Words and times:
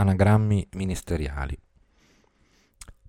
Anagrammi 0.00 0.66
ministeriali. 0.76 1.54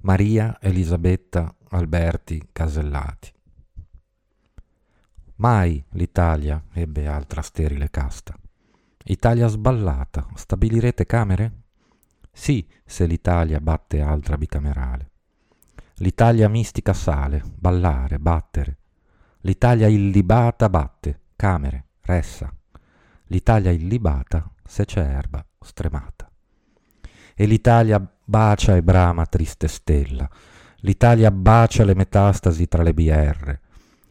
Maria 0.02 0.58
Elisabetta 0.60 1.56
Alberti 1.70 2.50
Casellati. 2.52 3.32
Mai 5.36 5.82
l'Italia 5.92 6.62
ebbe 6.74 7.08
altra 7.08 7.42
sterile 7.42 7.90
casta. 7.90 8.38
Italia 9.06 9.48
sballata, 9.48 10.28
stabilirete 10.36 11.06
camere? 11.06 11.62
Sì, 12.30 12.68
se 12.84 13.06
l'Italia 13.06 13.62
batte 13.62 14.02
altra 14.02 14.38
bicamerale. 14.38 15.12
L'Italia 16.00 16.50
mistica 16.50 16.92
sale, 16.92 17.42
ballare, 17.56 18.20
battere. 18.20 18.78
L'Italia 19.44 19.88
illibata 19.88 20.68
batte, 20.68 21.22
camere, 21.38 21.86
ressa. 22.02 22.54
L'Italia 23.28 23.72
illibata 23.72 24.52
se 24.66 24.84
c'è 24.84 25.00
erba 25.00 25.42
stremata. 25.58 26.31
E 27.42 27.48
l'Italia 27.48 28.00
bacia 28.24 28.76
e 28.76 28.84
brama 28.84 29.26
triste 29.26 29.68
stella. 29.68 30.30
L'Italia 30.82 31.32
bacia 31.32 31.84
le 31.84 31.96
metastasi 31.96 32.68
tra 32.68 32.84
le 32.84 32.94
BR. 32.94 33.58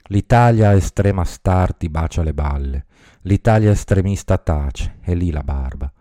L'Italia 0.06 0.74
estrema 0.74 1.22
starti 1.22 1.88
bacia 1.88 2.24
le 2.24 2.34
balle. 2.34 2.86
L'Italia 3.20 3.70
estremista 3.70 4.36
tace, 4.36 4.96
e 5.02 5.14
lì 5.14 5.30
la 5.30 5.44
barba. 5.44 5.92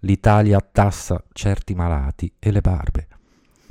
L'Italia 0.00 0.60
tassa 0.60 1.24
certi 1.32 1.74
malati 1.74 2.30
e 2.38 2.50
le 2.50 2.60
barbe. 2.60 3.08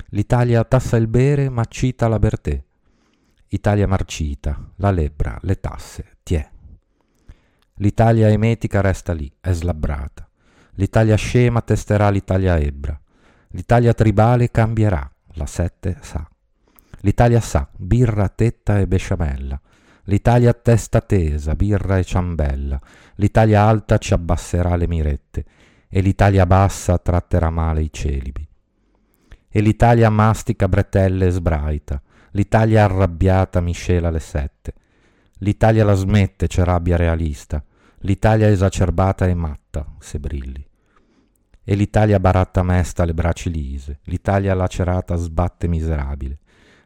L'Italia 0.08 0.64
tassa 0.64 0.96
il 0.96 1.06
bere 1.06 1.48
ma 1.48 1.64
cita 1.66 2.08
la 2.08 2.18
bertè. 2.18 2.60
Italia 3.46 3.86
marcita, 3.86 4.72
la 4.78 4.90
lebbra, 4.90 5.38
le 5.42 5.60
tasse, 5.60 6.16
tiè. 6.24 6.50
L'Italia 7.74 8.28
emetica 8.28 8.80
resta 8.80 9.12
lì, 9.12 9.32
è 9.38 9.52
slabbrata. 9.52 10.28
L'Italia 10.72 11.14
scema 11.14 11.60
testerà 11.60 12.10
l'Italia 12.10 12.58
ebbra. 12.58 12.98
L'Italia 13.54 13.94
tribale 13.94 14.50
cambierà, 14.50 15.08
la 15.34 15.46
sette 15.46 15.98
sa. 16.00 16.28
L'Italia 17.02 17.40
sa, 17.40 17.68
birra, 17.76 18.28
tetta 18.28 18.80
e 18.80 18.88
besciamella. 18.88 19.60
L'Italia 20.06 20.52
testa 20.52 21.00
tesa, 21.00 21.54
birra 21.54 21.98
e 21.98 22.04
ciambella. 22.04 22.80
L'Italia 23.14 23.62
alta 23.62 23.98
ci 23.98 24.12
abbasserà 24.12 24.74
le 24.74 24.88
mirette, 24.88 25.44
e 25.88 26.00
l'Italia 26.00 26.46
bassa 26.46 26.98
tratterà 26.98 27.48
male 27.50 27.82
i 27.82 27.90
celibi. 27.92 28.44
E 29.48 29.60
l'Italia 29.60 30.10
mastica 30.10 30.66
bretelle 30.66 31.26
e 31.26 31.30
sbraita, 31.30 32.02
l'Italia 32.32 32.82
arrabbiata 32.82 33.60
miscela 33.60 34.10
le 34.10 34.18
sette. 34.18 34.74
L'Italia 35.38 35.84
la 35.84 35.94
smette, 35.94 36.48
c'è 36.48 36.64
rabbia 36.64 36.96
realista, 36.96 37.62
l'Italia 37.98 38.48
esacerbata 38.48 39.28
e 39.28 39.34
matta, 39.34 39.86
se 40.00 40.18
brilli. 40.18 40.66
E 41.64 41.74
l'Italia 41.74 42.20
baratta 42.20 42.62
mesta 42.62 43.04
le 43.04 43.14
braccia 43.14 43.48
lise, 43.48 44.00
l'Italia 44.04 44.54
lacerata 44.54 45.16
sbatte 45.16 45.66
miserabile, 45.66 46.38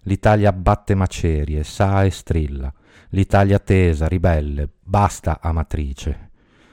l'Italia 0.02 0.52
batte 0.52 0.94
macerie, 0.94 1.64
sa 1.64 2.04
e 2.04 2.10
strilla, 2.10 2.72
L'Italia 3.12 3.58
tesa, 3.58 4.06
ribelle, 4.06 4.68
basta 4.82 5.38
amatrice. 5.40 6.30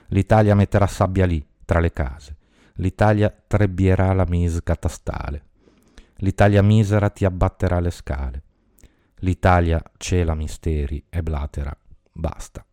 L'Italia 0.08 0.54
metterà 0.54 0.86
sabbia 0.86 1.26
lì, 1.26 1.46
tra 1.64 1.80
le 1.80 1.94
case. 1.94 2.36
L'Italia 2.76 3.34
trebbierà 3.48 4.12
la 4.12 4.26
mise 4.28 4.62
catastale. 4.62 5.44
L'Italia 6.18 6.62
misera 6.62 7.10
ti 7.10 7.24
abbatterà 7.24 7.80
le 7.80 7.92
scale. 7.92 8.44
L'Italia 9.20 9.82
cela 9.98 10.36
misteri 10.36 11.06
e 11.10 11.24
blatera. 11.24 11.76
Basta. 12.12 12.66